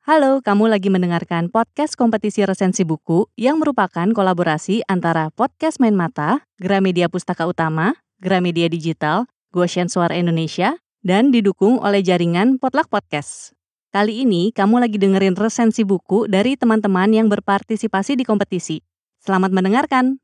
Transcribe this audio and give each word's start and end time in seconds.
Halo, 0.00 0.40
kamu 0.40 0.72
lagi 0.72 0.88
mendengarkan 0.88 1.52
podcast 1.52 1.92
kompetisi 1.92 2.40
resensi 2.48 2.88
buku 2.88 3.28
yang 3.36 3.60
merupakan 3.60 4.08
kolaborasi 4.08 4.80
antara 4.88 5.28
Podcast 5.28 5.76
Main 5.76 5.92
Mata, 5.92 6.48
Gramedia 6.56 7.12
Pustaka 7.12 7.44
Utama, 7.44 7.92
Gramedia 8.16 8.72
Digital, 8.72 9.28
Goshen 9.52 9.92
Suara 9.92 10.16
Indonesia, 10.16 10.80
dan 11.04 11.28
didukung 11.28 11.76
oleh 11.84 12.00
jaringan 12.00 12.56
Potluck 12.56 12.88
Podcast. 12.88 13.52
Kali 13.92 14.24
ini 14.24 14.56
kamu 14.56 14.88
lagi 14.88 14.96
dengerin 14.96 15.36
resensi 15.36 15.84
buku 15.84 16.24
dari 16.32 16.56
teman-teman 16.56 17.12
yang 17.12 17.28
berpartisipasi 17.28 18.16
di 18.16 18.24
kompetisi. 18.24 18.80
Selamat 19.20 19.52
mendengarkan. 19.52 20.16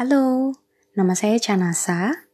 Halo, 0.00 0.56
nama 0.96 1.12
saya 1.12 1.36
Chanasa. 1.36 2.29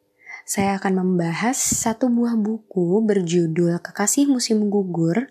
Saya 0.47 0.79
akan 0.79 1.03
membahas 1.03 1.59
satu 1.59 2.07
buah 2.07 2.39
buku 2.39 3.03
berjudul 3.03 3.83
Kekasih 3.83 4.31
Musim 4.31 4.71
Gugur, 4.71 5.27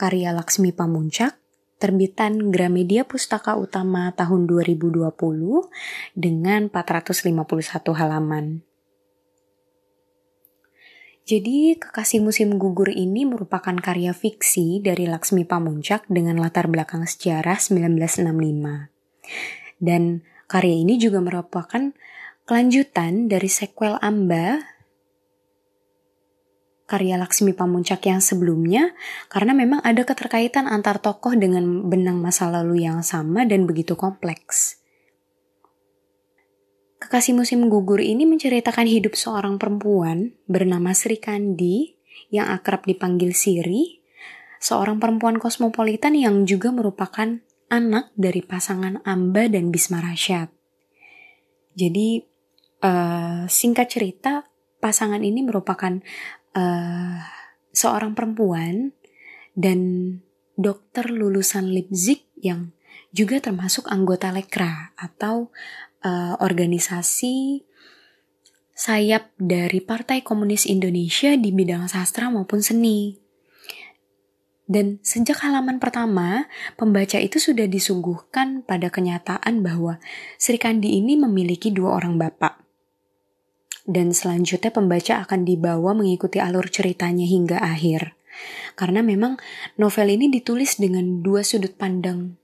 karya 0.00 0.32
Laksmi 0.32 0.72
Pamuncak, 0.72 1.36
terbitan 1.76 2.48
Gramedia 2.48 3.04
Pustaka 3.04 3.60
Utama 3.60 4.16
tahun 4.16 4.48
2020 4.48 5.04
dengan 6.16 6.72
451 6.72 7.92
halaman. 7.92 8.64
Jadi, 11.28 11.76
Kekasih 11.76 12.24
Musim 12.24 12.56
Gugur 12.56 12.88
ini 12.88 13.28
merupakan 13.28 13.76
karya 13.76 14.16
fiksi 14.16 14.80
dari 14.80 15.04
Laksmi 15.04 15.44
Pamuncak 15.44 16.08
dengan 16.08 16.40
latar 16.40 16.72
belakang 16.72 17.04
sejarah 17.04 17.60
1965. 17.60 18.88
Dan 19.76 20.24
karya 20.48 20.72
ini 20.72 20.96
juga 20.96 21.20
merupakan 21.20 21.92
kelanjutan 22.44 23.32
dari 23.32 23.48
sequel 23.48 23.96
Amba 24.04 24.60
karya 26.84 27.16
Laksmi 27.16 27.56
Pamuncak 27.56 28.04
yang 28.04 28.20
sebelumnya 28.20 28.92
karena 29.32 29.56
memang 29.56 29.80
ada 29.80 30.04
keterkaitan 30.04 30.68
antar 30.68 31.00
tokoh 31.00 31.32
dengan 31.32 31.88
benang 31.88 32.20
masa 32.20 32.52
lalu 32.52 32.84
yang 32.84 33.00
sama 33.00 33.48
dan 33.48 33.64
begitu 33.64 33.96
kompleks. 33.96 34.84
Kekasih 37.00 37.36
musim 37.36 37.68
gugur 37.72 38.00
ini 38.00 38.28
menceritakan 38.28 38.88
hidup 38.88 39.16
seorang 39.16 39.56
perempuan 39.56 40.36
bernama 40.44 40.92
Sri 40.92 41.16
Kandi 41.16 41.96
yang 42.28 42.48
akrab 42.52 42.84
dipanggil 42.84 43.32
Siri, 43.32 44.00
seorang 44.60 45.00
perempuan 45.00 45.40
kosmopolitan 45.40 46.16
yang 46.16 46.44
juga 46.48 46.72
merupakan 46.72 47.40
anak 47.68 48.12
dari 48.16 48.40
pasangan 48.40 49.04
Amba 49.04 49.48
dan 49.48 49.68
Bisma 49.68 50.00
Rasyad. 50.00 50.48
Jadi 51.76 52.33
Uh, 52.84 53.48
singkat 53.48 53.88
cerita, 53.88 54.44
pasangan 54.76 55.24
ini 55.24 55.40
merupakan 55.40 56.04
uh, 56.52 57.16
seorang 57.72 58.12
perempuan 58.12 58.92
dan 59.56 59.80
dokter 60.60 61.08
lulusan 61.08 61.72
Leipzig 61.72 62.28
yang 62.36 62.76
juga 63.16 63.40
termasuk 63.40 63.88
anggota 63.88 64.28
Lekra 64.28 64.92
atau 65.00 65.48
uh, 66.04 66.36
organisasi 66.44 67.64
sayap 68.76 69.32
dari 69.40 69.80
Partai 69.80 70.20
Komunis 70.20 70.68
Indonesia 70.68 71.32
di 71.40 71.56
bidang 71.56 71.88
sastra 71.88 72.28
maupun 72.28 72.60
seni. 72.60 73.16
Dan 74.68 75.00
sejak 75.00 75.40
halaman 75.40 75.80
pertama, 75.80 76.48
pembaca 76.76 77.16
itu 77.16 77.40
sudah 77.40 77.64
disuguhkan 77.64 78.60
pada 78.60 78.92
kenyataan 78.92 79.64
bahwa 79.64 80.00
Sri 80.36 80.56
Kandi 80.60 81.00
ini 81.00 81.16
memiliki 81.20 81.72
dua 81.72 82.00
orang 82.00 82.16
bapak 82.16 82.63
dan 83.84 84.16
selanjutnya 84.16 84.72
pembaca 84.72 85.20
akan 85.24 85.44
dibawa 85.44 85.92
mengikuti 85.92 86.40
alur 86.40 86.68
ceritanya 86.72 87.24
hingga 87.24 87.60
akhir. 87.60 88.16
Karena 88.74 89.04
memang 89.04 89.38
novel 89.78 90.18
ini 90.18 90.26
ditulis 90.26 90.80
dengan 90.80 91.22
dua 91.22 91.46
sudut 91.46 91.78
pandang 91.78 92.34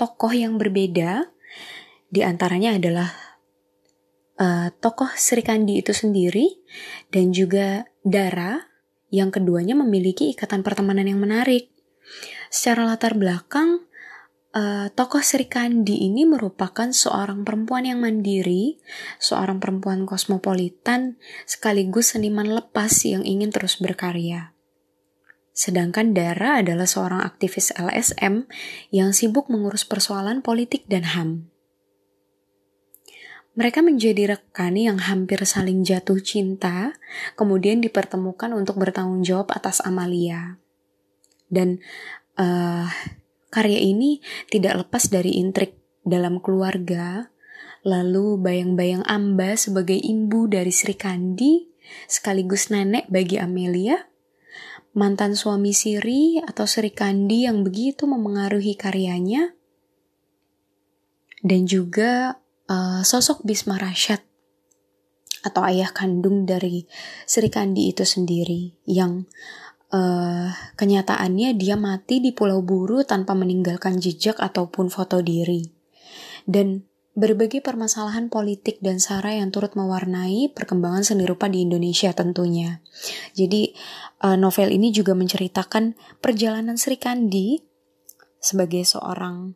tokoh 0.00 0.32
yang 0.32 0.56
berbeda, 0.56 1.28
di 2.08 2.24
antaranya 2.24 2.80
adalah 2.80 3.12
uh, 4.40 4.72
tokoh 4.80 5.12
Sri 5.12 5.44
Kandi 5.44 5.84
itu 5.84 5.92
sendiri 5.92 6.64
dan 7.12 7.36
juga 7.36 7.84
Dara 8.00 8.64
yang 9.12 9.28
keduanya 9.28 9.76
memiliki 9.76 10.32
ikatan 10.32 10.64
pertemanan 10.64 11.04
yang 11.04 11.20
menarik. 11.20 11.68
Secara 12.48 12.88
latar 12.88 13.12
belakang, 13.12 13.84
Uh, 14.50 14.90
tokoh 14.98 15.22
Sri 15.22 15.46
Kandi 15.46 16.10
ini 16.10 16.26
merupakan 16.26 16.90
seorang 16.90 17.46
perempuan 17.46 17.86
yang 17.86 18.02
mandiri, 18.02 18.82
seorang 19.22 19.62
perempuan 19.62 20.10
kosmopolitan, 20.10 21.22
sekaligus 21.46 22.18
seniman 22.18 22.50
lepas 22.50 22.90
yang 23.06 23.22
ingin 23.22 23.54
terus 23.54 23.78
berkarya. 23.78 24.50
Sedangkan 25.54 26.18
Dara 26.18 26.58
adalah 26.58 26.90
seorang 26.90 27.22
aktivis 27.22 27.70
LSM 27.78 28.50
yang 28.90 29.14
sibuk 29.14 29.46
mengurus 29.46 29.86
persoalan 29.86 30.42
politik 30.42 30.82
dan 30.90 31.06
HAM. 31.06 31.46
Mereka 33.54 33.86
menjadi 33.86 34.34
rekan 34.34 34.74
yang 34.74 34.98
hampir 34.98 35.42
saling 35.46 35.86
jatuh 35.86 36.18
cinta, 36.22 36.98
kemudian 37.38 37.78
dipertemukan 37.78 38.50
untuk 38.50 38.82
bertanggung 38.82 39.22
jawab 39.22 39.54
atas 39.54 39.78
Amalia. 39.82 40.58
Dan 41.46 41.82
uh, 42.38 42.88
Karya 43.50 43.82
ini 43.82 44.22
tidak 44.46 44.86
lepas 44.86 45.10
dari 45.10 45.42
intrik 45.42 45.74
dalam 46.06 46.38
keluarga, 46.38 47.28
lalu 47.82 48.38
bayang-bayang 48.38 49.02
Amba 49.04 49.58
sebagai 49.58 49.98
imbu 49.98 50.46
dari 50.46 50.70
Sri 50.70 50.94
Kandi, 50.94 51.66
sekaligus 52.06 52.70
nenek 52.70 53.10
bagi 53.10 53.42
Amelia, 53.42 54.06
mantan 54.94 55.34
suami 55.34 55.74
Siri 55.74 56.38
atau 56.42 56.66
Sri 56.66 56.94
Kandi 56.94 57.50
yang 57.50 57.66
begitu 57.66 58.06
memengaruhi 58.06 58.78
karyanya, 58.78 59.54
dan 61.42 61.64
juga 61.64 62.38
uh, 62.68 63.02
sosok 63.02 63.42
Bisma 63.42 63.80
Rasyad 63.80 64.20
atau 65.40 65.64
ayah 65.64 65.88
kandung 65.88 66.44
dari 66.44 66.84
Sri 67.24 67.48
Kandi 67.48 67.88
itu 67.88 68.04
sendiri 68.04 68.76
yang 68.84 69.24
uh, 69.90 70.48
kenyataannya 70.78 71.54
dia 71.58 71.74
mati 71.74 72.22
di 72.22 72.30
Pulau 72.30 72.62
Buru 72.62 73.02
tanpa 73.02 73.34
meninggalkan 73.34 73.98
jejak 73.98 74.38
ataupun 74.38 74.88
foto 74.90 75.22
diri. 75.22 75.66
Dan 76.46 76.86
berbagai 77.18 77.60
permasalahan 77.60 78.30
politik 78.30 78.78
dan 78.80 79.02
sara 79.02 79.34
yang 79.34 79.50
turut 79.50 79.74
mewarnai 79.74 80.48
perkembangan 80.54 81.02
seni 81.02 81.26
rupa 81.26 81.50
di 81.50 81.66
Indonesia 81.66 82.14
tentunya. 82.14 82.80
Jadi 83.34 83.74
uh, 84.22 84.38
novel 84.38 84.70
ini 84.70 84.94
juga 84.94 85.12
menceritakan 85.18 85.98
perjalanan 86.22 86.78
Sri 86.78 86.96
Kandi 86.96 87.60
sebagai 88.40 88.86
seorang 88.86 89.52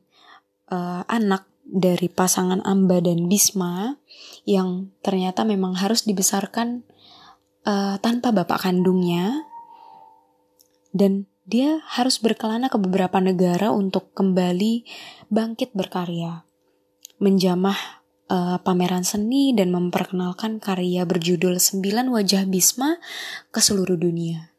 uh, 0.68 1.02
anak 1.08 1.48
dari 1.64 2.12
pasangan 2.12 2.60
Amba 2.60 3.00
dan 3.00 3.24
Bisma 3.30 3.96
yang 4.44 4.92
ternyata 5.00 5.48
memang 5.48 5.80
harus 5.80 6.04
dibesarkan 6.04 6.84
uh, 7.64 7.96
tanpa 8.04 8.36
bapak 8.36 8.68
kandungnya 8.68 9.48
dan 10.94 11.26
dia 11.44 11.82
harus 11.84 12.22
berkelana 12.22 12.72
ke 12.72 12.80
beberapa 12.80 13.20
negara 13.20 13.68
untuk 13.68 14.14
kembali 14.16 14.86
bangkit 15.28 15.76
berkarya, 15.76 16.46
menjamah 17.20 17.76
uh, 18.32 18.56
pameran 18.64 19.04
seni 19.04 19.52
dan 19.52 19.68
memperkenalkan 19.74 20.62
karya 20.62 21.04
berjudul 21.04 21.60
Sembilan 21.60 22.08
Wajah 22.08 22.48
Bisma 22.48 22.96
ke 23.52 23.60
seluruh 23.60 23.98
dunia. 23.98 24.54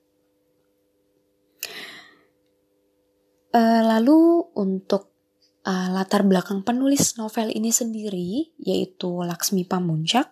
Uh, 3.55 3.81
lalu 3.87 4.51
untuk 4.59 5.15
uh, 5.63 5.87
latar 5.95 6.27
belakang 6.27 6.61
penulis 6.61 7.15
novel 7.15 7.49
ini 7.49 7.71
sendiri, 7.71 8.51
yaitu 8.59 9.23
Laksmi 9.23 9.63
Pamuncak, 9.63 10.29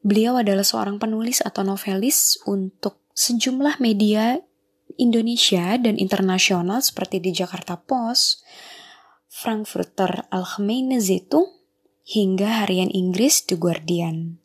beliau 0.00 0.38
adalah 0.38 0.62
seorang 0.62 1.02
penulis 1.02 1.42
atau 1.42 1.66
novelis 1.66 2.38
untuk 2.46 3.02
sejumlah 3.12 3.82
media 3.82 4.40
Indonesia 4.98 5.76
dan 5.80 5.96
internasional 5.96 6.80
seperti 6.80 7.20
di 7.22 7.30
Jakarta 7.32 7.78
Post, 7.78 8.44
Frankfurter 9.28 10.28
Allgemeine 10.28 11.00
Zeitung, 11.00 11.48
hingga 12.04 12.64
harian 12.64 12.90
Inggris 12.90 13.46
The 13.46 13.56
Guardian. 13.56 14.42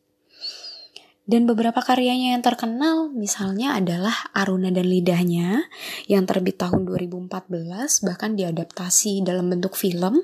Dan 1.28 1.44
beberapa 1.44 1.84
karyanya 1.84 2.40
yang 2.40 2.44
terkenal 2.46 3.12
misalnya 3.12 3.76
adalah 3.76 4.16
Aruna 4.32 4.72
dan 4.72 4.88
Lidahnya 4.88 5.68
yang 6.08 6.24
terbit 6.24 6.56
tahun 6.56 6.88
2014 6.88 8.08
bahkan 8.08 8.40
diadaptasi 8.40 9.28
dalam 9.28 9.52
bentuk 9.52 9.76
film. 9.76 10.24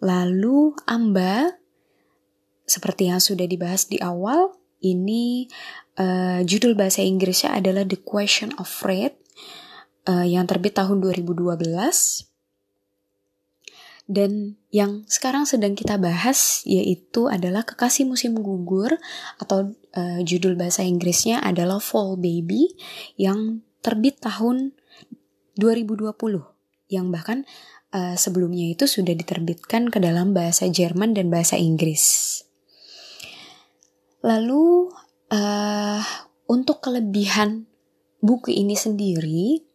Lalu 0.00 0.72
Amba 0.88 1.60
seperti 2.64 3.12
yang 3.12 3.20
sudah 3.20 3.44
dibahas 3.44 3.92
di 3.92 4.00
awal 4.00 4.56
ini 4.80 5.52
uh, 6.00 6.40
judul 6.48 6.72
bahasa 6.72 7.04
Inggrisnya 7.04 7.52
adalah 7.52 7.84
The 7.84 8.00
Question 8.00 8.56
of 8.56 8.72
Fate 8.72 9.20
uh, 10.06 10.26
yang 10.26 10.46
terbit 10.46 10.78
tahun 10.78 11.02
2012 11.02 11.66
dan 14.06 14.54
yang 14.70 15.02
sekarang 15.10 15.50
sedang 15.50 15.74
kita 15.74 15.98
bahas 15.98 16.62
yaitu 16.62 17.26
adalah 17.26 17.66
Kekasih 17.66 18.06
Musim 18.06 18.38
Gugur 18.38 18.94
atau 19.42 19.74
uh, 19.98 20.20
judul 20.22 20.54
bahasa 20.54 20.86
Inggrisnya 20.86 21.42
adalah 21.42 21.82
Fall 21.82 22.14
Baby 22.14 22.70
yang 23.18 23.66
terbit 23.82 24.22
tahun 24.22 24.78
2020 25.58 26.14
yang 26.86 27.10
bahkan 27.10 27.42
uh, 27.90 28.14
sebelumnya 28.14 28.70
itu 28.70 28.86
sudah 28.86 29.10
diterbitkan 29.10 29.90
ke 29.90 29.98
dalam 29.98 30.30
bahasa 30.30 30.70
Jerman 30.70 31.18
dan 31.18 31.26
bahasa 31.26 31.58
Inggris. 31.58 32.38
Lalu 34.22 34.94
uh, 35.34 36.02
untuk 36.46 36.78
kelebihan 36.78 37.66
buku 38.22 38.54
ini 38.54 38.78
sendiri, 38.78 39.65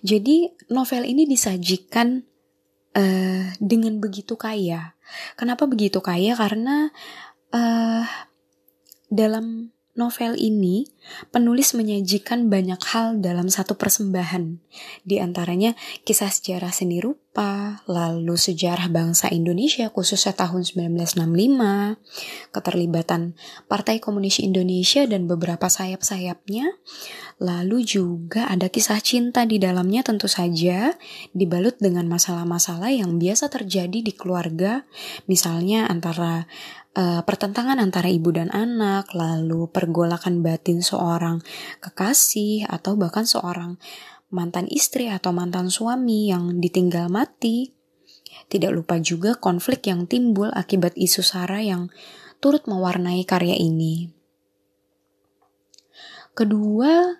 jadi 0.00 0.52
novel 0.72 1.04
ini 1.04 1.28
disajikan 1.28 2.24
uh, 2.96 3.44
dengan 3.60 4.00
begitu 4.00 4.34
kaya. 4.34 4.96
Kenapa 5.38 5.68
begitu 5.68 6.00
kaya? 6.02 6.34
Karena 6.34 6.90
uh, 7.52 8.04
dalam 9.12 9.70
novel 9.96 10.36
ini, 10.36 10.88
penulis 11.30 11.72
menyajikan 11.72 12.48
banyak 12.50 12.78
hal 12.92 13.18
dalam 13.20 13.48
satu 13.48 13.78
persembahan. 13.78 14.58
Di 15.06 15.22
antaranya 15.22 15.74
kisah 16.04 16.28
sejarah 16.30 16.72
seni 16.72 17.00
rupa, 17.00 17.84
lalu 17.84 18.34
sejarah 18.36 18.88
bangsa 18.88 19.28
Indonesia 19.28 19.88
khususnya 19.92 20.32
tahun 20.32 20.64
1965, 20.64 22.52
keterlibatan 22.52 23.36
Partai 23.68 24.00
Komunis 24.00 24.40
Indonesia 24.40 25.04
dan 25.04 25.28
beberapa 25.28 25.68
sayap-sayapnya, 25.68 26.72
lalu 27.36 27.84
juga 27.84 28.48
ada 28.48 28.72
kisah 28.72 29.00
cinta 29.04 29.44
di 29.44 29.60
dalamnya 29.60 30.00
tentu 30.00 30.28
saja, 30.28 30.96
dibalut 31.36 31.76
dengan 31.76 32.08
masalah-masalah 32.08 32.88
yang 32.92 33.20
biasa 33.20 33.52
terjadi 33.52 34.00
di 34.00 34.12
keluarga, 34.16 34.88
misalnya 35.28 35.84
antara 35.88 36.48
uh, 36.96 37.20
pertentangan 37.22 37.76
antara 37.76 38.08
ibu 38.08 38.32
dan 38.32 38.48
anak, 38.50 39.12
lalu 39.12 39.68
pergolakan 39.68 40.40
batin 40.40 40.80
seorang 40.96 41.44
kekasih 41.84 42.64
atau 42.64 42.96
bahkan 42.96 43.28
seorang 43.28 43.76
mantan 44.32 44.64
istri 44.72 45.12
atau 45.12 45.30
mantan 45.36 45.68
suami 45.68 46.32
yang 46.32 46.56
ditinggal 46.58 47.12
mati. 47.12 47.76
Tidak 48.46 48.72
lupa 48.72 48.96
juga 48.96 49.36
konflik 49.36 49.92
yang 49.92 50.08
timbul 50.08 50.48
akibat 50.56 50.96
isu 50.96 51.20
sara 51.20 51.60
yang 51.60 51.92
turut 52.40 52.64
mewarnai 52.64 53.26
karya 53.28 53.58
ini. 53.58 54.12
Kedua, 56.36 57.16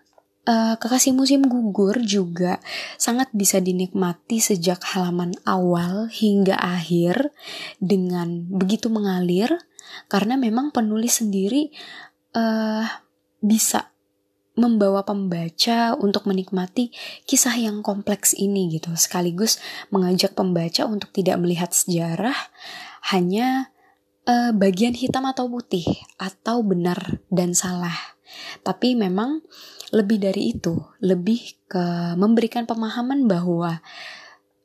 uh, 0.46 0.74
Kekasih 0.78 1.16
Musim 1.16 1.48
Gugur 1.48 1.98
juga 2.04 2.62
sangat 2.96 3.32
bisa 3.34 3.58
dinikmati 3.58 4.38
sejak 4.38 4.80
halaman 4.94 5.34
awal 5.48 6.12
hingga 6.12 6.54
akhir 6.56 7.32
dengan 7.82 8.46
begitu 8.46 8.92
mengalir 8.92 9.50
karena 10.06 10.38
memang 10.38 10.70
penulis 10.70 11.24
sendiri 11.24 11.72
uh, 12.36 12.86
bisa 13.46 13.94
membawa 14.56 15.04
pembaca 15.04 15.94
untuk 16.00 16.24
menikmati 16.26 16.90
kisah 17.28 17.54
yang 17.54 17.84
kompleks 17.84 18.32
ini 18.34 18.72
gitu. 18.80 18.90
Sekaligus 18.96 19.60
mengajak 19.92 20.32
pembaca 20.32 20.88
untuk 20.88 21.12
tidak 21.12 21.36
melihat 21.38 21.70
sejarah 21.70 22.34
hanya 23.12 23.70
uh, 24.26 24.50
bagian 24.56 24.96
hitam 24.96 25.28
atau 25.28 25.46
putih 25.46 25.86
atau 26.16 26.64
benar 26.64 27.22
dan 27.30 27.52
salah. 27.52 27.94
Tapi 28.64 28.98
memang 28.98 29.44
lebih 29.94 30.18
dari 30.18 30.56
itu, 30.56 30.74
lebih 30.98 31.62
ke 31.70 32.16
memberikan 32.18 32.66
pemahaman 32.66 33.30
bahwa 33.30 33.78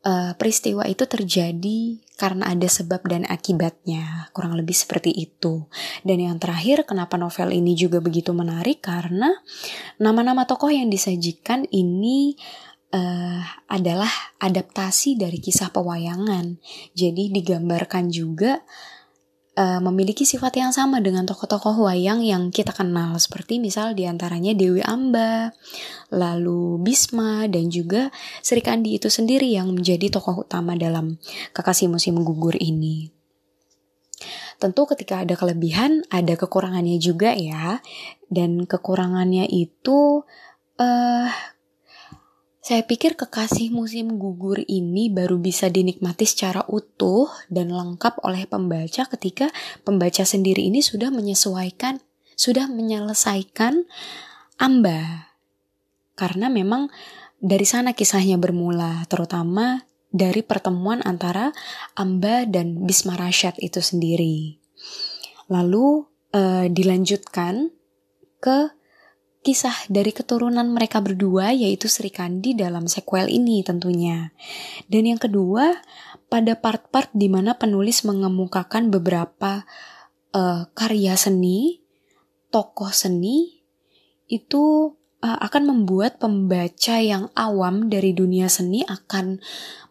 uh, 0.05 0.33
peristiwa 0.37 0.85
itu 0.85 1.05
terjadi 1.05 2.01
karena 2.17 2.53
ada 2.53 2.69
sebab 2.69 3.01
dan 3.09 3.25
akibatnya, 3.25 4.29
kurang 4.29 4.53
lebih 4.53 4.77
seperti 4.77 5.09
itu. 5.09 5.65
Dan 6.05 6.21
yang 6.21 6.37
terakhir, 6.37 6.85
kenapa 6.85 7.17
novel 7.17 7.49
ini 7.49 7.73
juga 7.73 7.97
begitu 7.97 8.29
menarik 8.29 8.85
karena 8.85 9.33
nama-nama 9.97 10.45
tokoh 10.45 10.69
yang 10.69 10.93
disajikan 10.93 11.65
ini 11.73 12.37
uh, 12.93 13.41
adalah 13.65 14.11
adaptasi 14.37 15.17
dari 15.17 15.41
kisah 15.41 15.73
pewayangan. 15.73 16.61
Jadi 16.93 17.33
digambarkan 17.33 18.13
juga 18.13 18.61
uh, 19.57 19.79
memiliki 19.83 20.23
sifat 20.23 20.59
yang 20.59 20.71
sama 20.71 21.03
dengan 21.03 21.27
tokoh-tokoh 21.27 21.87
wayang 21.87 22.23
yang 22.23 22.53
kita 22.53 22.71
kenal 22.71 23.17
seperti 23.19 23.59
misal 23.59 23.97
di 23.97 24.07
antaranya 24.07 24.55
Dewi 24.55 24.83
Amba, 24.83 25.51
lalu 26.13 26.79
Bisma 26.79 27.47
dan 27.51 27.67
juga 27.71 28.13
Sri 28.39 28.63
Kandi 28.63 28.95
itu 28.95 29.11
sendiri 29.11 29.47
yang 29.51 29.71
menjadi 29.71 30.11
tokoh 30.11 30.47
utama 30.47 30.77
dalam 30.79 31.19
Kekasih 31.51 31.91
Musim 31.91 32.19
Gugur 32.23 32.55
ini. 32.59 33.11
Tentu 34.61 34.85
ketika 34.85 35.25
ada 35.25 35.33
kelebihan, 35.33 36.05
ada 36.13 36.37
kekurangannya 36.37 37.01
juga 37.01 37.33
ya. 37.33 37.81
Dan 38.29 38.69
kekurangannya 38.69 39.49
itu 39.49 40.21
uh, 40.77 41.20
saya 42.71 42.87
pikir 42.87 43.19
kekasih 43.19 43.67
musim 43.67 44.15
gugur 44.15 44.63
ini 44.63 45.11
baru 45.11 45.35
bisa 45.35 45.67
dinikmati 45.67 46.23
secara 46.23 46.63
utuh 46.71 47.27
dan 47.51 47.67
lengkap 47.67 48.23
oleh 48.23 48.47
pembaca 48.47 49.11
ketika 49.11 49.51
pembaca 49.83 50.23
sendiri 50.23 50.71
ini 50.71 50.79
sudah 50.79 51.11
menyesuaikan, 51.11 51.99
sudah 52.39 52.71
menyelesaikan 52.71 53.83
Amba. 54.55 55.35
Karena 56.15 56.47
memang 56.47 56.87
dari 57.43 57.67
sana 57.67 57.91
kisahnya 57.91 58.39
bermula, 58.39 59.03
terutama 59.11 59.83
dari 60.07 60.39
pertemuan 60.39 61.03
antara 61.03 61.51
Amba 61.99 62.47
dan 62.47 62.87
Bisma 62.87 63.19
Rashad 63.19 63.59
itu 63.59 63.83
sendiri. 63.83 64.63
Lalu 65.51 66.07
uh, 66.31 66.71
dilanjutkan 66.71 67.67
ke 68.39 68.71
kisah 69.41 69.73
dari 69.89 70.13
keturunan 70.13 70.69
mereka 70.69 71.01
berdua 71.01 71.49
yaitu 71.49 71.89
Sri 71.89 72.13
Kandi 72.13 72.53
dalam 72.53 72.85
sequel 72.85 73.25
ini 73.25 73.65
tentunya. 73.65 74.29
Dan 74.85 75.09
yang 75.09 75.17
kedua, 75.17 75.81
pada 76.29 76.53
part-part 76.53 77.09
di 77.11 77.27
mana 77.27 77.57
penulis 77.57 78.05
mengemukakan 78.05 78.93
beberapa 78.93 79.65
uh, 80.37 80.69
karya 80.77 81.17
seni, 81.17 81.81
tokoh 82.53 82.93
seni 82.93 83.65
itu 84.29 84.93
uh, 85.25 85.39
akan 85.41 85.73
membuat 85.73 86.21
pembaca 86.21 87.01
yang 87.01 87.33
awam 87.33 87.89
dari 87.89 88.13
dunia 88.13 88.45
seni 88.45 88.85
akan 88.85 89.41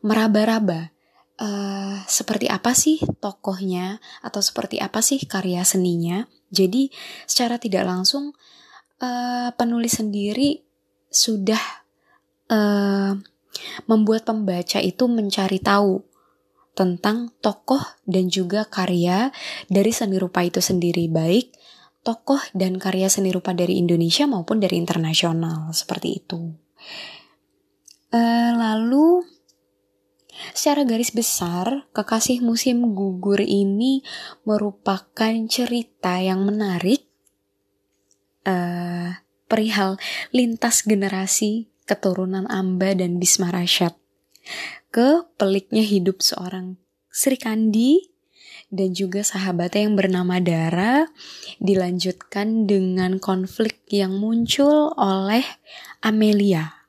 meraba-raba. 0.07 0.95
Uh, 1.41 1.97
seperti 2.05 2.53
apa 2.53 2.77
sih 2.77 3.01
tokohnya 3.17 3.97
atau 4.21 4.45
seperti 4.45 4.77
apa 4.77 5.01
sih 5.01 5.25
karya 5.25 5.65
seninya. 5.65 6.29
Jadi 6.53 6.93
secara 7.25 7.57
tidak 7.57 7.89
langsung 7.89 8.37
penulis 9.57 9.97
sendiri 9.97 10.61
sudah 11.09 11.61
uh, 12.53 13.17
membuat 13.89 14.29
pembaca 14.29 14.79
itu 14.79 15.05
mencari 15.11 15.59
tahu 15.59 16.05
tentang 16.73 17.35
tokoh 17.43 17.83
dan 18.07 18.31
juga 18.31 18.65
karya 18.65 19.35
dari 19.67 19.91
seni 19.91 20.17
rupa 20.17 20.47
itu 20.47 20.63
sendiri 20.63 21.11
baik 21.11 21.53
tokoh 22.01 22.41
dan 22.57 22.81
karya 22.81 23.13
seni 23.13 23.29
rupa 23.35 23.53
dari 23.53 23.77
Indonesia 23.77 24.25
maupun 24.25 24.63
dari 24.63 24.81
internasional 24.81 25.75
seperti 25.77 26.25
itu. 26.25 26.41
Uh, 28.11 28.53
lalu 28.57 29.23
secara 30.57 30.89
garis 30.89 31.13
besar 31.13 31.85
kekasih 31.93 32.41
musim 32.41 32.97
gugur 32.97 33.45
ini 33.45 34.01
merupakan 34.49 35.35
cerita 35.47 36.17
yang 36.19 36.49
menarik 36.49 37.10
uh, 38.47 39.19
perihal 39.51 39.99
lintas 40.31 40.87
generasi 40.87 41.67
keturunan 41.85 42.47
Amba 42.47 42.95
dan 42.95 43.19
Bisma 43.19 43.51
Rashad. 43.51 43.99
Ke 44.95 45.27
peliknya 45.39 45.83
hidup 45.83 46.23
seorang 46.23 46.79
Sri 47.11 47.35
Kandi 47.35 48.11
dan 48.71 48.95
juga 48.95 49.27
sahabatnya 49.27 49.91
yang 49.91 49.99
bernama 49.99 50.39
Dara 50.39 51.11
dilanjutkan 51.59 52.71
dengan 52.71 53.19
konflik 53.19 53.83
yang 53.91 54.15
muncul 54.15 54.95
oleh 54.95 55.43
Amelia 55.99 56.81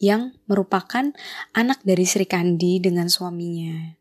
yang 0.00 0.32
merupakan 0.48 1.12
anak 1.52 1.78
dari 1.84 2.06
Sri 2.08 2.24
Kandi 2.24 2.80
dengan 2.80 3.10
suaminya. 3.10 3.99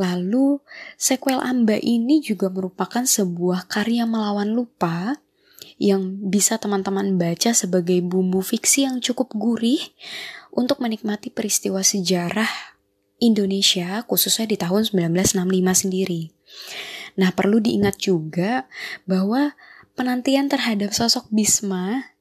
Lalu, 0.00 0.64
sequel 0.96 1.44
Amba 1.44 1.76
ini 1.76 2.24
juga 2.24 2.48
merupakan 2.48 3.04
sebuah 3.04 3.68
karya 3.68 4.08
melawan 4.08 4.56
lupa 4.56 5.20
yang 5.76 6.16
bisa 6.32 6.56
teman-teman 6.56 7.20
baca 7.20 7.52
sebagai 7.52 8.00
bumbu 8.00 8.40
fiksi 8.40 8.88
yang 8.88 9.04
cukup 9.04 9.36
gurih 9.36 9.80
untuk 10.56 10.80
menikmati 10.80 11.28
peristiwa 11.28 11.84
sejarah 11.84 12.48
Indonesia 13.20 14.00
khususnya 14.08 14.48
di 14.48 14.56
tahun 14.56 14.88
1965 14.88 15.36
sendiri. 15.76 16.32
Nah, 17.20 17.36
perlu 17.36 17.60
diingat 17.60 18.00
juga 18.00 18.64
bahwa 19.04 19.52
penantian 19.92 20.48
terhadap 20.48 20.96
sosok 20.96 21.28
Bisma 21.28 22.16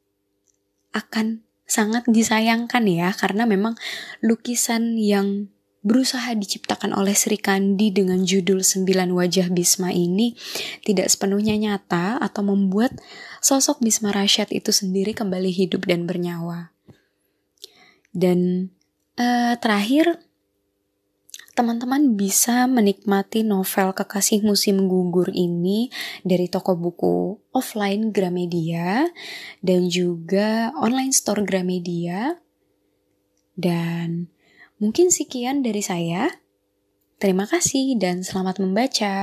akan 0.91 1.47
sangat 1.69 2.03
disayangkan 2.09 2.83
ya 2.89 3.13
karena 3.15 3.45
memang 3.45 3.77
lukisan 4.25 4.97
yang 4.97 5.53
berusaha 5.79 6.35
diciptakan 6.35 6.91
oleh 6.91 7.15
Sri 7.15 7.39
Kandi 7.39 7.95
dengan 7.95 8.27
judul 8.27 8.67
Sembilan 8.67 9.15
Wajah 9.15 9.47
Bisma 9.47 9.95
ini 9.95 10.35
tidak 10.83 11.07
sepenuhnya 11.07 11.55
nyata 11.55 12.19
atau 12.19 12.43
membuat 12.43 12.99
sosok 13.39 13.79
Bisma 13.79 14.11
Rasyad 14.11 14.51
itu 14.51 14.75
sendiri 14.75 15.15
kembali 15.15 15.51
hidup 15.55 15.87
dan 15.87 16.03
bernyawa. 16.03 16.75
Dan 18.11 18.71
uh, 19.15 19.55
terakhir, 19.55 20.19
teman-teman 21.55 22.19
bisa 22.19 22.67
menikmati 22.67 23.47
novel 23.47 23.95
Kekasih 23.95 24.43
Musim 24.43 24.91
Gugur 24.91 25.31
ini 25.31 25.87
dari 26.27 26.51
toko 26.51 26.75
buku 26.75 27.39
offline 27.55 28.11
Gramedia 28.11 29.07
dan 29.63 29.87
juga 29.87 30.75
online 30.75 31.15
store 31.15 31.47
Gramedia. 31.47 32.35
Dan 33.59 34.31
Mungkin 34.79 35.11
sekian 35.11 35.59
dari 35.59 35.83
saya. 35.83 36.39
Terima 37.19 37.43
kasih 37.43 37.99
dan 37.99 38.23
selamat 38.23 38.63
membaca. 38.63 39.15